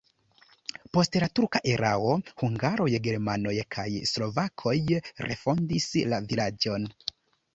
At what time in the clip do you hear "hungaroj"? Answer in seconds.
2.43-2.87